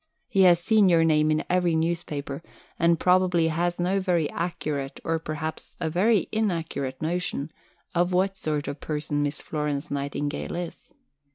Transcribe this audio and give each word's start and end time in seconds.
He 0.27 0.41
has 0.49 0.59
seen 0.59 0.89
your 0.89 1.03
name 1.03 1.29
in 1.29 1.45
every 1.47 1.75
newspaper, 1.75 2.41
and 2.79 2.99
probably 2.99 3.49
has 3.49 3.79
no 3.79 3.99
very 3.99 4.27
accurate, 4.31 4.99
or 5.03 5.19
perhaps 5.19 5.77
a 5.79 5.91
very 5.91 6.27
inaccurate 6.31 7.03
notion, 7.03 7.51
of 7.93 8.11
what 8.11 8.35
sort 8.35 8.67
of 8.67 8.79
person 8.79 9.21
Miss 9.21 9.43
Florence 9.43 9.91
Nightingale 9.91 10.55
is. 10.55 10.91